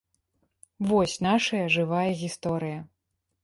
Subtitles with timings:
[0.91, 2.79] Вось нашая жывая гісторыя!